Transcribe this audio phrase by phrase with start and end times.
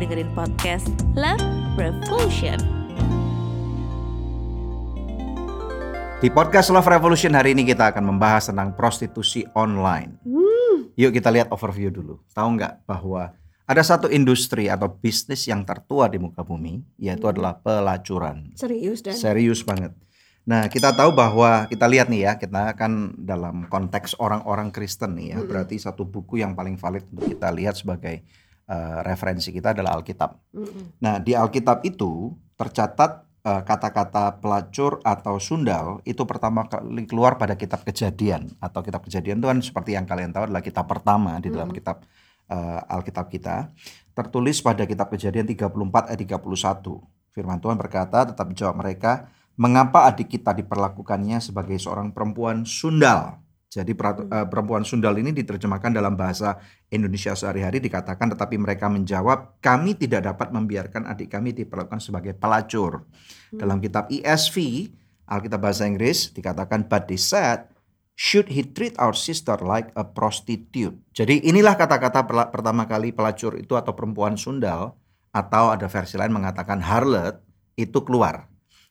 [0.00, 1.44] dengerin podcast Love
[1.76, 2.56] Revolution.
[6.24, 10.16] Di podcast Love Revolution hari ini kita akan membahas tentang prostitusi online.
[10.96, 12.16] Yuk kita lihat overview dulu.
[12.32, 13.36] Tahu nggak bahwa
[13.68, 18.56] ada satu industri atau bisnis yang tertua di muka bumi, yaitu adalah pelacuran.
[18.56, 19.92] Serius dan Serius banget.
[20.48, 25.36] Nah, kita tahu bahwa kita lihat nih ya, kita kan dalam konteks orang-orang Kristen nih
[25.36, 28.24] ya, berarti satu buku yang paling valid untuk kita lihat sebagai
[28.70, 30.30] eh, referensi kita adalah Alkitab.
[30.54, 31.02] Mm-mm.
[31.02, 37.58] Nah, di Alkitab itu tercatat eh, kata-kata pelacur atau sundal itu pertama kali keluar pada
[37.58, 41.50] kitab Kejadian atau kitab Kejadian itu kan seperti yang kalian tahu adalah kitab pertama di
[41.50, 42.06] dalam kitab
[42.46, 43.74] eh, Alkitab kita.
[44.14, 46.40] Tertulis pada kitab Kejadian 34 ayat 31.
[47.30, 53.38] Firman Tuhan berkata, tetapi jawab mereka, mengapa adik kita diperlakukannya sebagai seorang perempuan sundal?
[53.70, 56.58] Jadi peratu- eh, perempuan sundal ini diterjemahkan dalam bahasa
[56.90, 63.06] Indonesia sehari-hari dikatakan tetapi mereka menjawab kami tidak dapat membiarkan adik kami diperlakukan sebagai pelacur.
[63.54, 64.90] Dalam kitab ESV,
[65.30, 67.70] Alkitab bahasa Inggris dikatakan but they said
[68.18, 70.98] should he treat our sister like a prostitute.
[71.14, 74.98] Jadi inilah kata-kata pertama kali pelacur itu atau perempuan sundal
[75.30, 77.38] atau ada versi lain mengatakan harlot
[77.78, 78.50] itu keluar.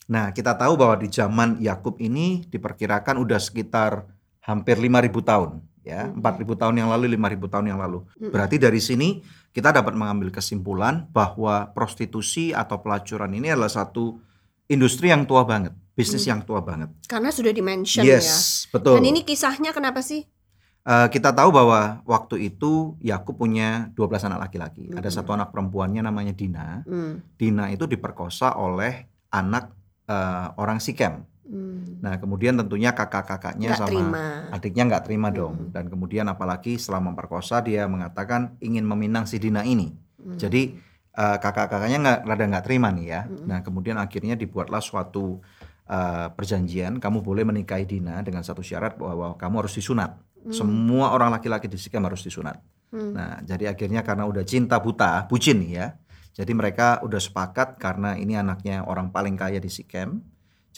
[0.10, 4.08] Nah, kita tahu bahwa di zaman Yakub ini diperkirakan udah sekitar
[4.44, 5.50] hampir 5000 tahun
[5.84, 8.06] ya, 4000 tahun yang lalu, 5000 tahun yang lalu.
[8.20, 14.22] Berarti dari sini kita dapat mengambil kesimpulan bahwa prostitusi atau pelacuran ini adalah satu
[14.70, 16.94] industri yang tua banget, bisnis yang tua banget.
[17.10, 18.22] karena sudah dimention ya.
[18.22, 19.02] Yes, betul.
[19.02, 20.30] Dan ini kisahnya kenapa sih?
[20.90, 24.90] Eh, kita tahu bahwa waktu itu Yakub punya 12 anak laki-laki.
[24.90, 26.82] Ada satu anak perempuannya namanya Dina.
[26.82, 27.22] Hmm.
[27.38, 29.70] Dina itu diperkosa oleh anak
[30.10, 31.29] eh, orang Sikem.
[31.50, 31.98] Hmm.
[32.06, 34.26] Nah, kemudian tentunya kakak-kakaknya sama terima.
[34.54, 35.74] adiknya nggak terima dong.
[35.74, 39.98] Dan kemudian apalagi setelah memperkosa dia mengatakan ingin meminang si Dina ini.
[40.22, 40.38] Hmm.
[40.38, 40.78] Jadi
[41.18, 43.22] eh, kakak-kakaknya nggak rada nggak terima nih ya.
[43.26, 45.42] Nah, kemudian akhirnya dibuatlah suatu
[45.90, 50.22] eh, perjanjian kamu boleh menikahi Dina dengan satu syarat bahwa kamu harus disunat.
[50.50, 52.64] Semua orang laki-laki di Sikem harus disunat.
[52.90, 53.12] Hmm.
[53.12, 56.00] Nah, jadi akhirnya karena udah cinta buta, bucin ya.
[56.34, 60.24] Jadi mereka udah sepakat karena ini anaknya orang paling kaya di Sikem.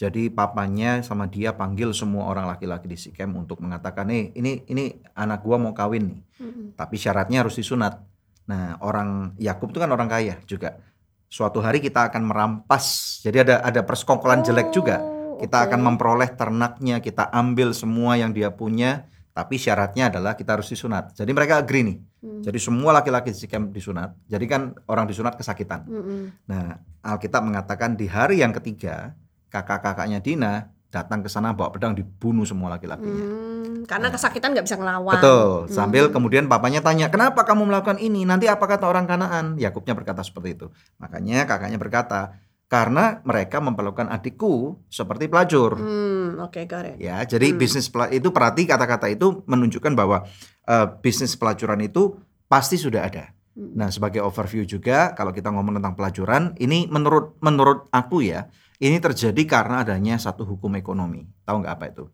[0.02, 4.98] Jadi papanya sama dia panggil semua orang laki-laki di Sikem untuk mengatakan, "Eh, ini ini
[5.14, 6.20] anak gua mau kawin nih.
[6.42, 6.74] Hmm.
[6.74, 8.02] Tapi syaratnya harus disunat."
[8.50, 10.82] Nah, orang Yakub itu kan orang kaya juga.
[11.30, 13.18] Suatu hari kita akan merampas.
[13.22, 14.98] Jadi ada ada persekongkolan jelek juga.
[14.98, 15.66] Oh, Kita oke.
[15.70, 21.14] akan memperoleh ternaknya, kita ambil semua yang dia punya, tapi syaratnya adalah kita harus disunat.
[21.14, 21.98] Jadi mereka agree nih.
[22.26, 22.42] Hmm.
[22.42, 24.18] Jadi semua laki-laki di Sikem disunat.
[24.26, 25.86] Jadi kan orang disunat kesakitan.
[25.86, 26.22] Mm-mm.
[26.50, 29.14] Nah, Alkitab mengatakan di hari yang ketiga,
[29.52, 33.24] kakak-kakaknya Dina datang ke sana bawa pedang dibunuh semua laki-lakinya.
[33.24, 35.16] Hmm, karena kesakitan nggak bisa ngelawan.
[35.16, 35.48] Betul.
[35.72, 38.28] Sambil kemudian papanya tanya, "Kenapa kamu melakukan ini?
[38.28, 40.66] Nanti apa kata orang Kanaan?" Yakubnya berkata seperti itu.
[41.00, 42.36] Makanya kakaknya berkata,
[42.68, 47.00] "Karena mereka memperlakukan adikku seperti pelacur." Hmm, oke got it.
[47.00, 50.28] Ya, jadi bisnis pela- itu perhati kata-kata itu menunjukkan bahwa
[50.62, 53.32] eh, bisnis pelacuran itu pasti sudah ada.
[53.52, 58.48] Nah, sebagai overview juga kalau kita ngomong tentang pelacuran, ini menurut menurut aku ya,
[58.82, 61.30] ini terjadi karena adanya satu hukum ekonomi.
[61.46, 62.04] Tahu nggak apa itu?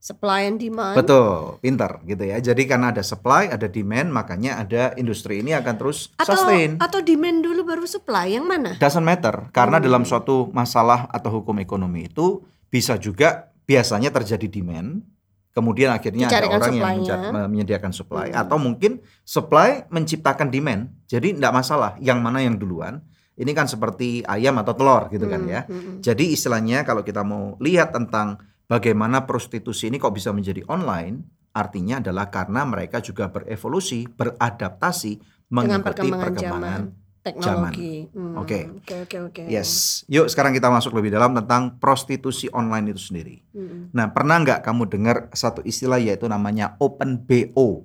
[0.00, 0.96] Supply and demand.
[0.96, 2.40] Betul, pintar gitu ya.
[2.40, 6.80] Jadi karena ada supply, ada demand, makanya ada industri ini akan terus Atau sustain.
[6.80, 8.80] atau demand dulu baru supply yang mana?
[8.80, 15.04] Doesn't matter karena dalam suatu masalah atau hukum ekonomi itu bisa juga biasanya terjadi demand,
[15.52, 17.46] kemudian akhirnya ada orang yang supply-nya.
[17.46, 20.90] menyediakan supply atau mungkin supply menciptakan demand.
[21.06, 23.04] Jadi tidak masalah yang mana yang duluan.
[23.40, 25.64] Ini kan seperti ayam atau telur gitu kan ya.
[26.04, 28.36] Jadi istilahnya kalau kita mau lihat tentang
[28.68, 31.24] bagaimana prostitusi ini kok bisa menjadi online,
[31.56, 35.12] artinya adalah karena mereka juga berevolusi, beradaptasi
[35.50, 36.98] Dengan mengikuti perkembangan perkembangan zaman.
[37.20, 38.08] Teknologi.
[38.16, 38.80] Hmm, Oke.
[38.80, 39.42] Oke oke oke.
[39.44, 43.44] Yes, yuk sekarang kita masuk lebih dalam tentang prostitusi online itu sendiri.
[43.52, 43.92] Hmm.
[43.92, 47.84] Nah, pernah nggak kamu dengar satu istilah yaitu namanya Open BO?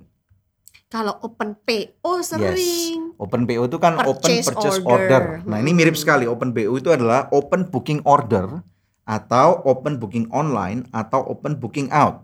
[0.86, 3.18] Kalau open PO sering.
[3.18, 5.42] Open BO itu kan Open Purchase Purchase order.
[5.42, 5.48] Order.
[5.50, 6.30] Nah, ini mirip sekali.
[6.30, 8.62] Open BO itu adalah Open Booking Order
[9.02, 12.22] atau Open Booking Online atau Open Booking Out.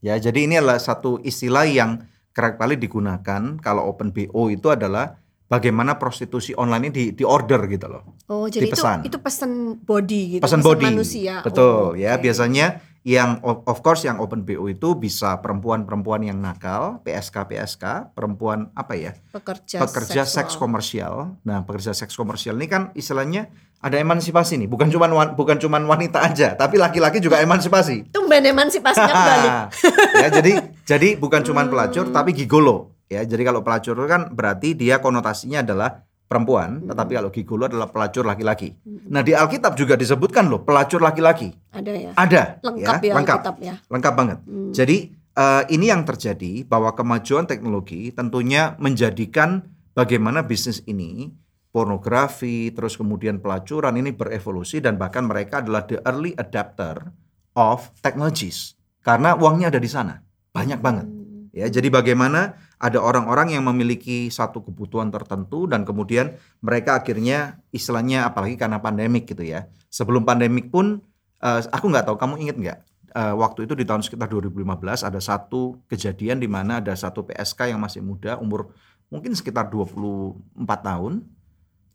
[0.00, 5.20] Ya, jadi ini adalah satu istilah yang kerap kali digunakan kalau Open BO itu adalah
[5.44, 8.16] bagaimana prostitusi online ini di, di order gitu loh.
[8.32, 8.98] Oh, jadi itu Dipesan.
[9.04, 9.50] itu pesan
[9.84, 10.42] body gitu.
[10.42, 11.44] pesan body manusia.
[11.44, 17.04] betul Oh, ya biasanya yang of course yang open BO itu bisa perempuan-perempuan yang nakal
[17.04, 19.12] PSK PSK perempuan apa ya?
[19.28, 21.36] Pekerja, pekerja seks komersial.
[21.44, 23.52] Nah pekerja seks komersial ini kan istilahnya
[23.84, 24.68] ada emansipasi nih.
[24.72, 28.08] Bukan cuman bukan cuman wanita aja tapi laki-laki juga emansipasi.
[28.16, 29.48] Tumben emansipasinya kembali.
[30.24, 30.52] ya jadi
[30.88, 32.96] jadi bukan cuman pelacur tapi gigolo.
[33.12, 38.24] Ya jadi kalau pelacur kan berarti dia konotasinya adalah perempuan, tetapi kalau gigolo adalah pelacur
[38.24, 38.74] laki-laki.
[39.12, 41.52] Nah, di Alkitab juga disebutkan loh pelacur laki-laki.
[41.70, 42.10] Ada ya.
[42.16, 43.74] Ada, Lengkap ya, lengkap, Alkitab ya.
[43.86, 44.38] lengkap banget.
[44.48, 44.72] Hmm.
[44.72, 51.30] Jadi eh, ini yang terjadi bahwa kemajuan teknologi tentunya menjadikan bagaimana bisnis ini
[51.74, 57.10] pornografi, terus kemudian pelacuran ini berevolusi dan bahkan mereka adalah the early adapter
[57.58, 60.22] of technologies karena uangnya ada di sana
[60.54, 61.06] banyak banget.
[61.06, 61.50] Hmm.
[61.54, 68.28] Ya, jadi bagaimana ada orang-orang yang memiliki satu kebutuhan tertentu dan kemudian mereka akhirnya istilahnya
[68.28, 69.72] apalagi karena pandemik gitu ya.
[69.88, 71.00] Sebelum pandemik pun
[71.40, 72.78] eh, aku nggak tahu kamu inget nggak
[73.16, 77.72] eh, waktu itu di tahun sekitar 2015 ada satu kejadian di mana ada satu PSK
[77.72, 78.68] yang masih muda umur
[79.08, 81.24] mungkin sekitar 24 tahun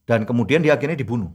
[0.10, 1.30] dan kemudian dia akhirnya dibunuh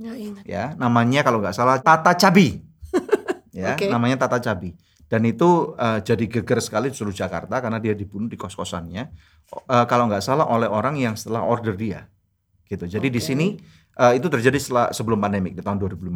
[0.00, 0.44] Nggak ingat.
[0.48, 2.64] ya namanya kalau nggak salah Tata Cabi
[3.60, 3.90] ya Oke.
[3.92, 4.72] namanya Tata Cabi
[5.10, 9.10] dan itu eh, jadi geger sekali di seluruh Jakarta karena dia dibunuh di kos kosannya
[9.66, 12.06] kalau nggak salah oleh orang yang setelah order dia
[12.64, 13.26] gitu jadi di Oke.
[13.26, 13.46] sini
[13.98, 16.06] eh, itu terjadi setelah sebelum pandemik di tahun 2015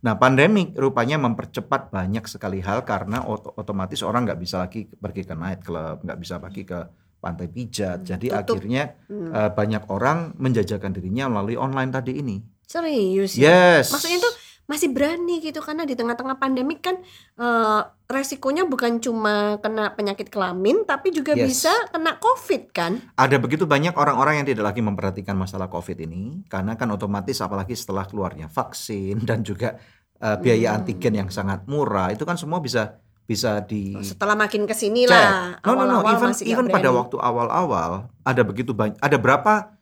[0.00, 5.28] nah pandemik rupanya mempercepat banyak sekali hal karena oto- otomatis orang nggak bisa lagi pergi
[5.28, 6.80] ke night club nggak bisa pergi ke
[7.20, 8.56] pantai pijat jadi tutup.
[8.56, 9.28] akhirnya Hmm.
[9.32, 13.76] eh, banyak orang menjajakan dirinya melalui online tadi ini Serius ya.
[13.76, 14.30] yes Maksudnya itu
[14.64, 16.96] masih berani gitu karena di tengah-tengah pandemik kan
[17.36, 21.44] eh, resikonya bukan cuma kena penyakit kelamin tapi juga Yes.
[21.52, 23.00] bisa kena covid kan.
[23.14, 27.76] ada begitu banyak orang-orang yang tidak lagi memperhatikan masalah COVID ini karena kan otomatis apalagi
[27.76, 29.76] setelah keluarnya vaksin dan juga
[30.20, 30.76] uh, biaya Hmm.
[30.80, 35.56] antigen yang sangat murah itu kan semua bisa bisa di Setelah makin ke sini lah.
[35.64, 39.72] No no no, even masih even pada waktu awal-awal ada begitu banyak ada berapa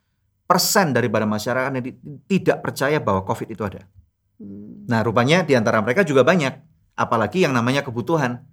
[0.43, 1.85] persen daripada masyarakat yang
[2.27, 3.83] tidak percaya bahwa COVID itu ada.
[4.43, 4.83] Hmm.
[4.91, 6.51] Nah, rupanya di antara mereka juga banyak
[6.99, 8.43] apalagi yang namanya kebutuhan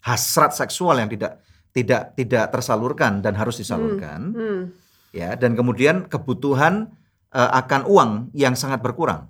[0.00, 4.62] hasrat seksual yang tidak tidak tidak tersalurkan dan harus disalurkan Hmm.
[5.12, 6.90] ya dan kemudian kebutuhan
[7.30, 9.28] eh, akan uang yang sangat berkurang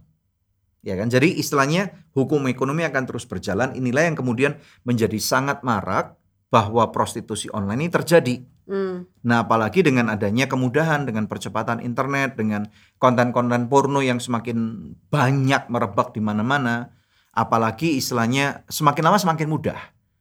[0.81, 4.57] ya kan jadi istilahnya hukum ekonomi akan terus berjalan inilah yang kemudian
[4.87, 6.17] menjadi sangat marak
[6.49, 8.35] bahwa prostitusi online ini terjadi
[8.71, 9.11] Hmm.
[9.27, 12.71] nah apalagi dengan adanya kemudahan dengan percepatan internet dengan
[13.03, 16.95] konten-konten porno yang semakin banyak merebak di mana-mana
[17.35, 19.81] apalagi istilahnya semakin lama semakin mudah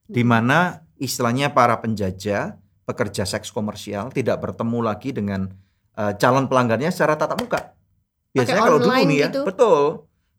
[0.09, 2.57] di mana istilahnya para penjajah
[2.89, 5.45] pekerja seks komersial tidak bertemu lagi dengan
[5.93, 7.77] eh, calon pelanggannya secara tatap muka.
[8.33, 9.41] Biasanya kalau dulu nih ya, gitu?
[9.45, 9.81] betul.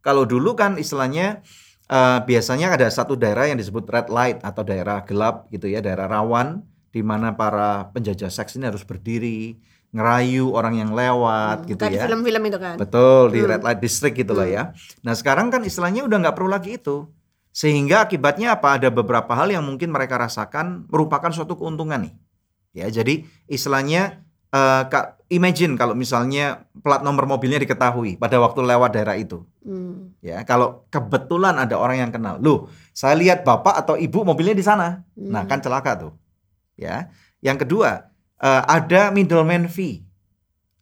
[0.03, 1.47] Kalau dulu kan istilahnya
[1.87, 6.11] eh, biasanya ada satu daerah yang disebut red light atau daerah gelap gitu ya, daerah
[6.11, 9.59] rawan di mana para penjajah seks ini harus berdiri,
[9.91, 12.05] ngerayu orang yang lewat gitu Kayak di ya.
[12.07, 12.77] film-film itu kan.
[12.79, 13.49] Betul di Hmm.
[13.49, 14.55] red light district gitu lah Hmm.
[14.55, 14.63] ya.
[15.03, 17.11] Nah sekarang kan istilahnya udah nggak perlu lagi itu.
[17.51, 18.79] Sehingga akibatnya apa?
[18.79, 22.15] Ada beberapa hal yang mungkin mereka rasakan merupakan suatu keuntungan nih.
[22.73, 28.91] Ya jadi istilahnya eh, kak, imagine kalau misalnya plat nomor mobilnya diketahui pada waktu lewat
[28.91, 29.47] daerah itu.
[29.63, 30.11] Hmm.
[30.19, 34.63] Ya kalau kebetulan ada orang yang kenal, loh saya lihat bapak atau ibu mobilnya di
[34.63, 35.07] sana.
[35.15, 35.49] Nah Hmm.
[35.49, 36.13] kan celaka tuh.
[36.81, 37.13] Ya.
[37.45, 38.09] Yang kedua
[38.41, 40.01] eh, ada middleman fee,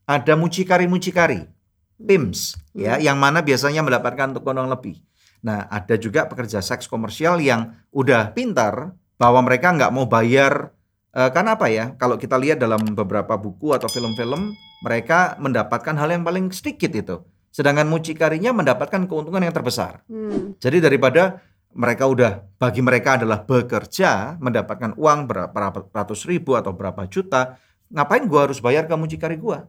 [0.06, 1.50] ada mucikari-mucikari.
[1.98, 3.02] PIMS ya Hmm.
[3.02, 5.02] yang mana biasanya mendapatkan untuk gondong lebih.
[5.42, 10.70] Nah, ada juga pekerja seks komersial yang udah pintar bahwa mereka nggak mau bayar
[11.10, 11.98] eh, karena apa ya?
[11.98, 14.54] Kalau kita lihat dalam beberapa buku atau film-film,
[14.86, 17.16] mereka mendapatkan hal yang paling sedikit itu.
[17.50, 20.06] Sedangkan mucikarinya mendapatkan keuntungan yang terbesar.
[20.06, 20.54] Hmm.
[20.62, 27.04] Jadi daripada mereka udah bagi mereka adalah bekerja mendapatkan uang berapa ratus ribu atau berapa
[27.06, 27.60] juta,
[27.92, 29.68] ngapain gua harus bayar ke mucikari gua?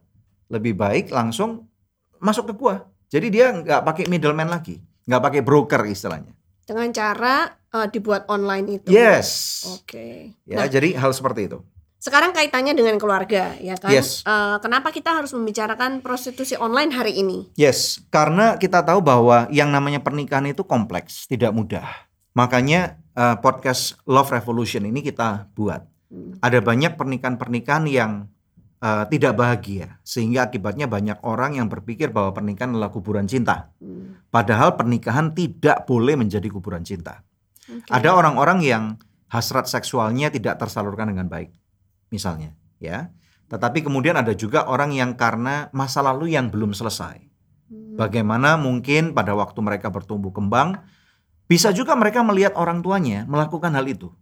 [0.50, 1.68] Lebih baik langsung
[2.18, 2.76] masuk ke gua.
[3.10, 4.80] Jadi dia nggak pakai middleman lagi,
[5.10, 6.34] nggak pakai broker istilahnya.
[6.66, 8.90] Dengan cara eh, dibuat online itu.
[8.94, 9.66] Yes.
[9.82, 10.38] Oke.
[10.46, 11.60] Ya, Nah, jadi hal seperti itu.
[12.00, 13.92] Sekarang kaitannya dengan keluarga, ya kan?
[13.92, 14.24] Yes.
[14.24, 17.52] Eh, kenapa kita harus membicarakan prostitusi online hari ini?
[17.60, 21.84] Yes, karena kita tahu bahwa yang namanya pernikahan itu kompleks, tidak mudah.
[22.40, 25.84] Makanya eh, podcast Love Revolution ini kita buat.
[26.08, 26.40] Hmm.
[26.40, 28.32] Ada banyak pernikahan-pernikahan yang
[28.80, 33.76] eh, tidak bahagia, sehingga akibatnya banyak orang yang berpikir bahwa pernikahan adalah kuburan cinta.
[33.84, 34.24] Hmm.
[34.32, 37.28] Padahal pernikahan tidak boleh menjadi kuburan cinta.
[37.68, 37.92] Oke.
[37.92, 38.84] Ada orang-orang yang
[39.30, 41.54] hasrat seksualnya tidak tersalurkan dengan baik,
[42.10, 43.14] misalnya, ya.
[43.50, 47.18] Tetapi kemudian ada juga orang yang karena masa lalu yang belum selesai.
[47.70, 47.98] Hmm.
[47.98, 50.78] Bagaimana mungkin pada waktu mereka bertumbuh kembang
[51.50, 54.14] bisa juga mereka melihat orang tuanya melakukan hal itu.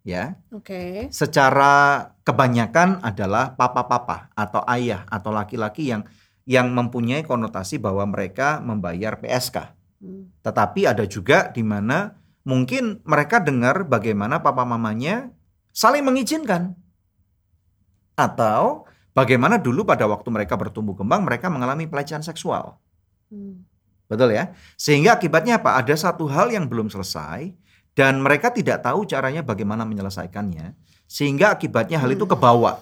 [0.00, 1.12] Ya, Oke.
[1.12, 6.08] secara kebanyakan adalah papa-papa atau ayah atau laki-laki yang
[6.48, 9.76] yang mempunyai konotasi bahwa mereka membayar PSK.
[10.00, 10.32] Hmm.
[10.40, 12.16] Tetapi ada juga di mana
[12.48, 15.28] mungkin mereka dengar bagaimana papa mamanya
[15.76, 16.79] saling mengizinkan.
[18.20, 18.84] Atau
[19.16, 22.76] bagaimana dulu pada waktu mereka bertumbuh kembang mereka mengalami pelecehan seksual.
[23.32, 23.64] Hmm.
[24.10, 24.52] Betul ya?
[24.76, 25.80] Sehingga akibatnya apa?
[25.80, 27.56] Ada satu hal yang belum selesai
[27.96, 30.76] dan mereka tidak tahu caranya bagaimana menyelesaikannya.
[31.08, 32.36] Sehingga akibatnya hal itu Hmm.
[32.36, 32.72] kebawa.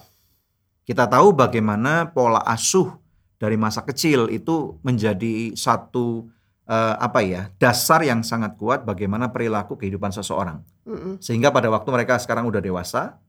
[0.89, 2.97] Kita tahu bagaimana pola asuh
[3.37, 6.27] dari masa kecil itu menjadi satu
[6.69, 10.65] eh, apa ya dasar yang sangat kuat bagaimana perilaku kehidupan seseorang.
[10.89, 11.21] Mm-mm.
[11.21, 13.21] Sehingga pada waktu mereka sekarang udah dewasa,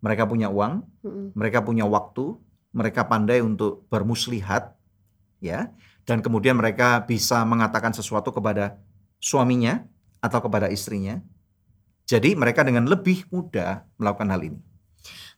[0.00, 1.26] mereka punya uang, Mm-mm.
[1.32, 2.36] mereka punya waktu,
[2.76, 4.76] mereka pandai untuk bermuslihat,
[5.40, 5.72] ya,
[6.06, 8.78] dan kemudian mereka bisa mengatakan sesuatu kepada
[9.18, 9.82] suaminya
[10.22, 11.18] atau kepada istrinya.
[12.06, 14.60] Jadi mereka dengan lebih mudah melakukan hal ini.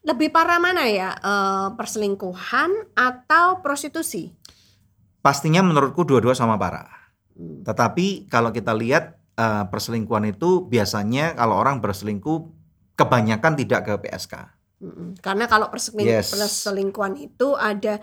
[0.05, 1.17] Lebih parah mana ya?
[1.17, 4.37] Eh, perselingkuhan atau prostitusi?
[5.25, 6.89] Pastinya menurutku dua-dua sama parah.
[7.33, 7.65] Hmm.
[7.65, 12.58] Tetapi kalau kita lihat eh, perselingkuhan itu biasanya kalau orang berselingkuh
[12.99, 14.35] kebanyakan tidak ke PSK.
[15.19, 16.31] Karena kalau perseling- Yes.
[16.31, 17.99] perselingkuhan itu ada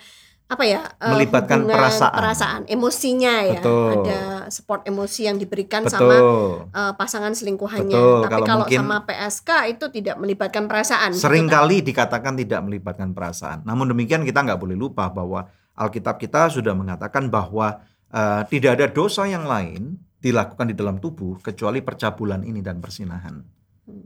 [0.46, 0.86] apa ya?
[1.02, 2.14] eh, Melibatkan perasaan.
[2.14, 3.60] perasaan, emosinya ya.
[3.60, 3.92] Betul.
[4.06, 4.20] Ada
[4.54, 6.70] support emosi yang diberikan sama Betul.
[6.70, 7.98] eh, pasangan selingkuhannya.
[7.98, 11.12] Betul, Tapi kalau kalau sama PSK itu tidak melibatkan perasaan.
[11.12, 11.32] gitu kan?
[11.34, 13.66] Seringkali dikatakan tidak melibatkan perasaan.
[13.66, 18.88] Namun demikian kita nggak boleh lupa bahwa Alkitab kita sudah mengatakan bahwa eh, tidak ada
[18.88, 23.55] dosa yang lain dilakukan di dalam tubuh kecuali percabulan ini dan persinahan.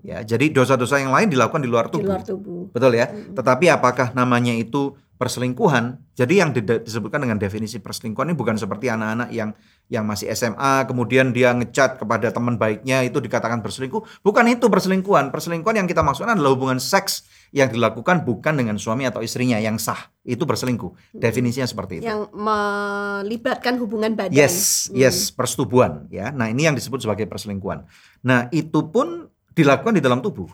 [0.10, 2.10] Ya, jadi dosa-dosa yang lain dilakukan di luar di tubuh.
[2.10, 2.74] luar tubuh.
[2.74, 3.06] Betul ya.
[3.06, 3.38] Mm-mm.
[3.38, 6.02] Tetapi apakah namanya itu perselingkuhan?
[6.18, 9.54] Jadi yang disebutkan dengan definisi perselingkuhan ini bukan seperti anak-anak yang
[9.86, 14.26] yang masih SMA kemudian dia ngecat kepada teman baiknya itu dikatakan berselingkuh.
[14.26, 15.30] Bukan itu perselingkuhan.
[15.30, 17.24] Perselingkuhan yang kita maksudkan adalah hubungan seks
[17.54, 20.10] yang dilakukan bukan dengan suami atau istrinya yang sah.
[20.22, 21.14] Itu berselingkuh.
[21.14, 22.10] Definisinya seperti itu.
[22.10, 24.34] Yang melibatkan hubungan badan.
[24.34, 24.98] Yes, Hmm.
[24.98, 26.30] yes, persetubuhan ya.
[26.30, 27.86] Nah, ini yang disebut sebagai perselingkuhan.
[28.22, 30.48] Nah, itu pun dilakukan di dalam tubuh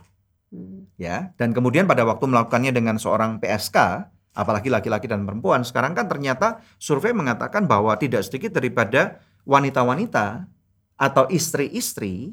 [0.54, 0.88] Hmm.
[0.96, 1.34] ya.
[1.36, 6.62] Dan kemudian pada waktu melakukannya dengan seorang PSK, apalagi laki-laki dan perempuan, sekarang kan ternyata
[6.80, 10.48] survei mengatakan bahwa tidak sedikit daripada wanita-wanita
[10.96, 12.32] atau istri-istri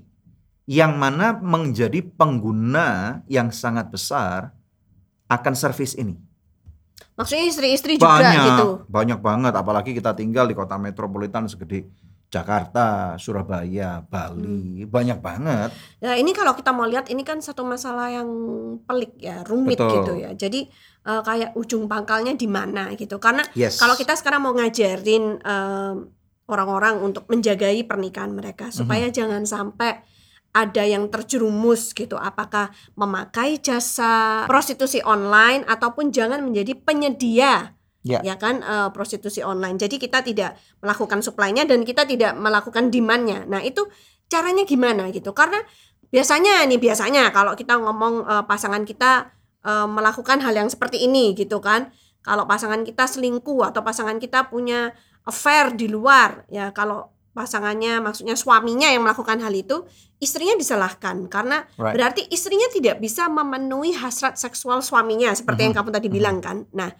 [0.70, 4.54] yang mana menjadi pengguna yang sangat besar
[5.26, 6.14] akan servis ini.
[7.18, 8.68] Maksudnya istri-istri juga Banyak, gitu.
[8.86, 9.52] banyak banget.
[9.58, 11.90] Apalagi kita tinggal di kota metropolitan segede
[12.32, 15.68] Jakarta, Surabaya, Bali, banyak banget.
[16.00, 18.24] Nah ini kalau kita mau lihat ini kan satu masalah yang
[18.88, 20.00] pelik ya, rumit Betul.
[20.00, 20.32] gitu ya.
[20.32, 20.64] Jadi
[21.02, 23.20] eh, kayak ujung pangkalnya di mana gitu.
[23.20, 23.76] Karena Yes.
[23.76, 25.96] kalau kita sekarang mau ngajarin em,
[26.48, 29.14] orang-orang untuk menjagai pernikahan mereka supaya Mhm.
[29.14, 30.00] jangan sampai
[30.52, 32.14] ada yang terjerumus gitu.
[32.14, 38.18] Apakah memakai jasa prostitusi online ataupun jangan menjadi penyedia Ya.
[38.26, 39.78] ya kan eh, prostitusi online.
[39.78, 43.46] Jadi kita tidak melakukan supply-nya dan kita tidak melakukan demand-nya.
[43.46, 43.86] Nah, itu
[44.26, 45.30] caranya gimana gitu.
[45.30, 45.62] Karena
[46.10, 49.30] biasanya nih biasanya kalau kita ngomong eh, pasangan kita
[49.62, 51.94] eh, melakukan hal yang seperti ini gitu kan.
[52.22, 58.36] Kalau pasangan kita selingkuh atau pasangan kita punya affair di luar ya kalau pasangannya maksudnya
[58.36, 59.82] suaminya yang melakukan hal itu
[60.20, 61.96] istrinya disalahkan karena Right.
[61.96, 65.78] berarti istrinya tidak bisa memenuhi hasrat seksual suaminya seperti yang Mhm.
[65.82, 66.68] kamu tadi bilang kan.
[66.76, 66.92] Nah,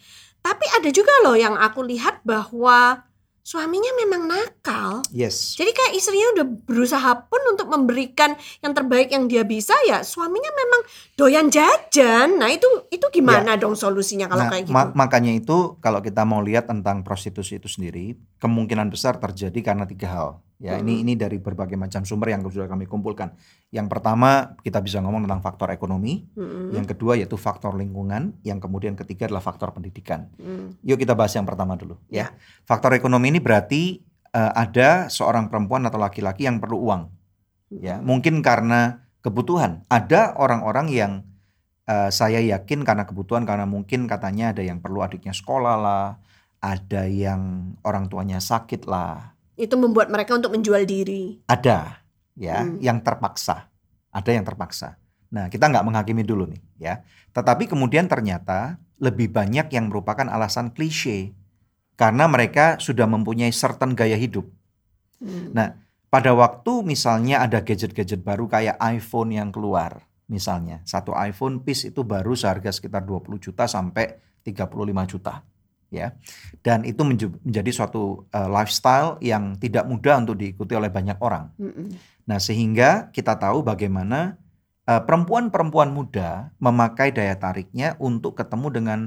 [0.43, 3.07] tapi ada juga loh yang aku lihat bahwa
[3.43, 5.03] suaminya memang nakal.
[5.11, 5.59] Yes.
[5.59, 10.47] Jadi kayak istrinya udah berusaha pun untuk memberikan yang terbaik yang dia bisa ya suaminya
[10.55, 10.81] memang
[11.19, 12.39] doyan jajan.
[12.39, 14.75] Nah itu itu gimana dong solusinya kalau Nah, kayak gitu?
[14.75, 19.91] ma- makanya itu kalau kita mau lihat tentang prostitusi itu sendiri, kemungkinan besar terjadi karena
[19.91, 20.29] tiga hal.
[20.63, 23.35] Ya, ini ini dari berbagai macam sumber yang sudah kami kumpulkan.
[23.75, 26.71] Yang pertama kita bisa ngomong tentang faktor ekonomi, Mm-mm.
[26.71, 30.31] yang kedua yaitu faktor lingkungan, yang kemudian ketiga adalah faktor pendidikan.
[30.39, 30.79] Mm.
[30.87, 32.31] Yuk kita bahas yang pertama dulu ya.
[32.63, 37.03] Faktor ekonomi ini berarti eh, ada seorang perempuan atau laki-laki yang perlu uang.
[37.83, 39.83] Ya, mungkin karena kebutuhan.
[39.91, 41.13] Ada orang-orang yang
[41.91, 46.23] eh, saya yakin karena kebutuhan karena mungkin katanya ada yang perlu adiknya sekolah lah,
[46.63, 51.43] ada yang orang tuanya sakit lah, Itu membuat mereka untuk menjual diri.
[51.47, 52.81] ada ya Hmm.
[52.81, 53.69] yang terpaksa,
[54.09, 54.97] ada yang terpaksa.
[55.33, 56.95] Nah kita nggak menghakimi dulu nih ya,
[57.37, 61.35] tetapi kemudian ternyata lebih banyak yang merupakan alasan klise
[61.99, 64.49] karena mereka sudah mempunyai certain gaya hidup.
[65.21, 65.53] Mm.
[65.53, 65.77] Nah,
[66.09, 72.03] pada waktu misalnya ada gadget-gadget baru kayak iPhone yang keluar, misalnya satu iPhone piece itu
[72.03, 75.45] baru seharga sekitar 20 juta sampai 35 juta,
[75.93, 76.17] ya.
[76.65, 81.53] Dan itu menjadi suatu uh, lifestyle yang tidak mudah untuk diikuti oleh banyak orang.
[81.61, 81.93] Mm-mm.
[82.25, 84.41] Nah, sehingga kita tahu bagaimana
[84.89, 88.99] uh, perempuan-perempuan muda memakai daya tariknya untuk ketemu dengan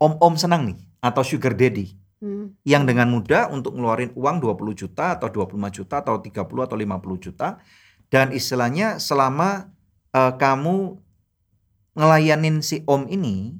[0.00, 2.52] om-om senang nih atau sugar daddy Mm.
[2.68, 7.16] yang dengan mudah untuk ngeluarin uang 20 juta atau 25 juta atau 30 atau 50
[7.16, 7.56] juta
[8.12, 9.72] dan istilahnya selama
[10.12, 11.00] eh, kamu
[11.96, 13.56] ngelayanin si om ini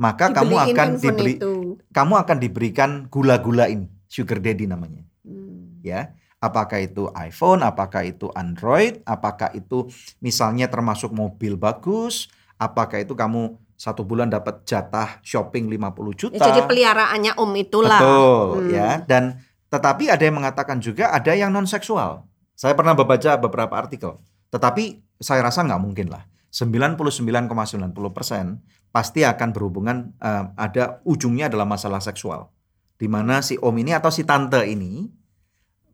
[0.00, 1.52] maka kamu Dibeliin akan handphone diberi itu.
[1.92, 5.78] kamu akan diberikan gula-gula ini, sugar daddy namanya, Hmm.
[5.84, 6.16] ya.
[6.40, 13.60] Apakah itu iPhone, apakah itu Android, apakah itu misalnya termasuk mobil bagus, apakah itu kamu
[13.76, 16.40] satu bulan dapat jatah shopping 50 juta.
[16.40, 18.00] Ya, jadi peliharaannya om itulah.
[18.00, 18.72] Betul, Hmm.
[18.72, 18.90] ya.
[19.04, 19.36] Dan
[19.68, 22.24] tetapi ada yang mengatakan juga ada yang non seksual.
[22.56, 24.16] Saya pernah membaca beberapa artikel.
[24.48, 26.24] Tetapi saya rasa nggak mungkin lah.
[26.50, 28.58] 99,90 persen
[28.90, 32.50] pasti akan berhubungan eh, ada ujungnya adalah masalah seksual.
[32.98, 35.08] Di mana si om ini atau si tante ini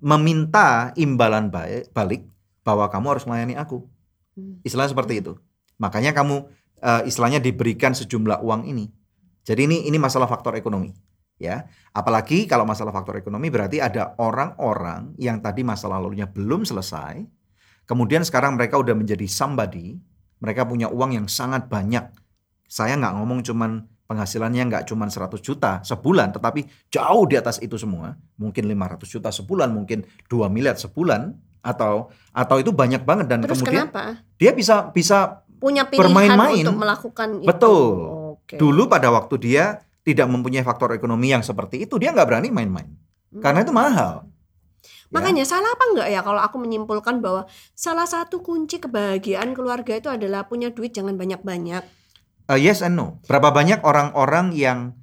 [0.01, 2.27] meminta imbalan baik, balik
[2.67, 3.85] bahwa kamu harus melayani aku.
[4.35, 4.59] Hmm.
[4.67, 5.39] Istilahnya seperti itu.
[5.77, 6.49] Makanya kamu
[6.81, 8.89] eh, istilahnya diberikan sejumlah uang ini.
[9.47, 10.91] Jadi ini ini masalah faktor ekonomi,
[11.39, 11.71] ya.
[11.95, 17.23] Apalagi kalau masalah faktor ekonomi berarti ada orang-orang yang tadi masa lalunya belum selesai,
[17.87, 20.03] kemudian sekarang mereka udah menjadi somebody,
[20.39, 22.13] mereka punya uang yang sangat banyak.
[22.67, 23.71] Saya nggak ngomong cuman
[24.07, 28.15] penghasilannya nggak cuman 100 juta sebulan, tetapi jauh di atas itu semua.
[28.39, 33.59] Mungkin 500 juta sebulan, mungkin 2 miliar sebulan atau atau itu banyak banget dan Terus
[33.59, 34.23] kemudian kenapa?
[34.39, 36.63] dia bisa bisa Punya pilihan bermain-main.
[36.63, 37.49] untuk melakukan itu.
[37.49, 37.97] Betul.
[38.39, 38.55] Oke.
[38.55, 42.87] dulu pada waktu dia tidak mempunyai faktor ekonomi yang seperti itu dia nggak berani main-main
[43.27, 43.43] Hmm.
[43.43, 44.23] karena itu mahal.
[45.07, 45.23] Ya.
[45.23, 47.47] Makanya salah apa enggak ya kalau aku menyimpulkan bahwa
[47.79, 51.87] salah satu kunci kebahagiaan keluarga itu adalah punya duit jangan banyak-banyak.
[52.47, 53.23] Uh, yes and no.
[53.27, 54.95] Berapa banyak orang-orang yang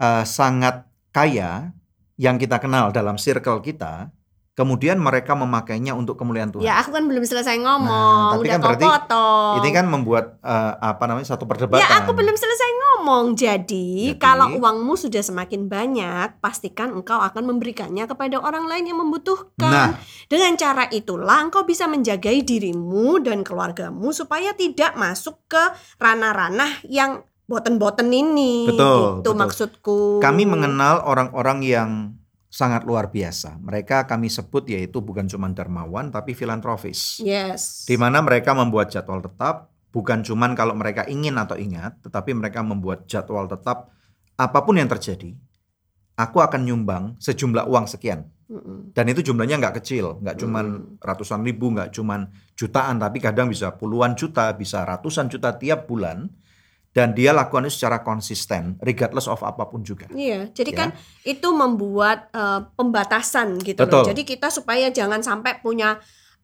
[0.00, 1.76] uh, sangat kaya
[2.16, 4.12] yang kita kenal dalam circle kita,
[4.52, 6.60] kemudian mereka memakainya untuk kemuliaan Tuhan.
[6.60, 9.54] Ya aku kan belum selesai Nah, ngomong, tapi udah kan berarti potong.
[9.64, 11.80] Ini kan membuat uh, apa namanya satu perdebatan.
[11.80, 13.32] Ya aku belum selesai ngomong.
[13.32, 19.00] Jadi, Jadi- kalau uangmu sudah semakin banyak, pastikan engkau akan memberikannya kepada orang lain yang
[19.00, 19.72] membutuhkan.
[19.72, 19.90] Nah.
[20.28, 25.60] Dengan cara itulah engkau bisa menjagai dirimu dan keluargamu supaya tidak masuk ke
[25.96, 28.68] ranah-ranah yang boten-boten ini.
[28.68, 29.34] Betul, Itu betul.
[29.36, 29.98] maksudku.
[30.20, 31.90] Kami mengenal orang-orang yang
[32.52, 33.56] sangat luar biasa.
[33.64, 37.24] Mereka kami sebut yaitu bukan cuma dermawan tapi filantropis.
[37.24, 37.88] Yes.
[37.88, 42.64] di mana mereka membuat jadwal tetap bukan cuman kalau mereka ingin atau ingat tetapi mereka
[42.64, 43.92] membuat jadwal tetap
[44.40, 45.36] apa pun yang terjadi
[46.16, 48.96] aku akan nyumbang sejumlah uang sekian Mm-mm.
[48.96, 53.76] dan itu jumlahnya nggak kecil nggak cuman ratusan ribu nggak cuman jutaan tapi kadang bisa
[53.76, 56.32] puluhan juta bisa ratusan juta tiap bulan
[56.92, 60.78] dan dia lakukan itu secara konsisten regardless of apa pun juga Iya, jadi Ya.
[60.78, 60.88] kan
[61.24, 64.04] itu membuat eh, pembatasan gitu loh.
[64.04, 64.04] Betul.
[64.12, 65.96] Jadi kita supaya jangan sampai punya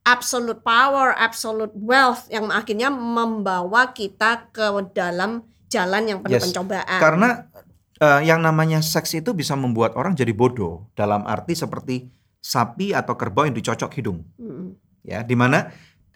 [0.09, 4.65] absolute power, absolute wealth yang akhirnya membawa kita ke
[4.97, 6.49] dalam jalan yang penuh Yes.
[6.49, 6.97] pencobaan.
[6.97, 7.29] Karena
[8.01, 12.09] eh, yang namanya seks itu bisa membuat orang jadi bodoh dalam arti seperti
[12.41, 14.73] sapi atau kerbau yang dicocok hidung, Mm-mm.
[15.05, 15.21] ya.
[15.21, 15.69] Di mana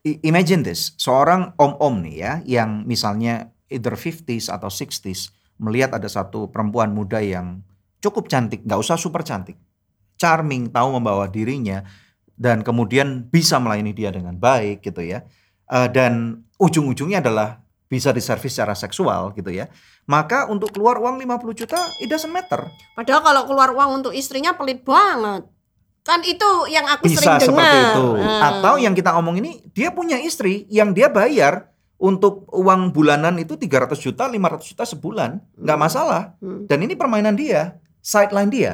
[0.02, 6.50] imagine this, seorang om-om nih ya, yang misalnya either 50s atau 60s melihat ada satu
[6.52, 7.64] perempuan muda yang
[8.02, 9.56] cukup cantik, nggak usah super cantik,
[10.18, 11.86] charming, tahu membawa dirinya
[12.34, 15.22] dan kemudian bisa melayani dia dengan baik gitu ya.
[15.70, 19.68] Eh, dan ujung-ujungnya adalah bisa diservis secara seksual gitu ya.
[20.08, 22.66] Maka untuk keluar uang 50 juta it doesn't matter.
[22.96, 25.44] Padahal kalau keluar uang untuk istrinya pelit banget.
[26.02, 27.62] Kan itu yang aku Bisa sering dengar.
[27.62, 28.06] seperti itu.
[28.18, 28.40] Nah.
[28.58, 31.71] Atau yang kita omong ini dia punya istri yang dia bayar
[32.02, 35.86] untuk uang bulanan itu 300 juta, 500 juta sebulan, nggak Hmm.
[35.86, 36.22] masalah.
[36.42, 36.66] Hmm.
[36.66, 38.72] Dan ini permainan dia, sideline dia.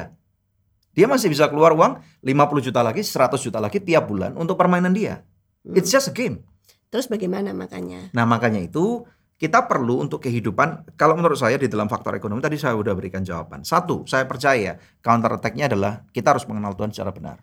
[0.97, 4.91] Dia masih bisa keluar uang 50 juta lagi, 100 juta lagi tiap bulan untuk permainan
[4.97, 5.21] dia.
[5.61, 5.77] Hmm.
[5.77, 6.41] It's just a game.
[6.89, 8.09] Terus bagaimana makanya?
[8.17, 9.05] Nah makanya itu
[9.37, 13.21] kita perlu untuk kehidupan, kalau menurut saya di dalam faktor ekonomi tadi saya udah berikan
[13.21, 13.61] jawaban.
[13.61, 17.37] Satu, saya percaya counter attack-nya adalah kita harus mengenal Tuhan secara benar.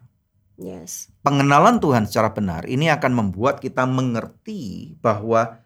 [0.59, 1.09] Yes.
[1.23, 5.63] Pengenalan Tuhan secara benar ini akan membuat kita mengerti bahwa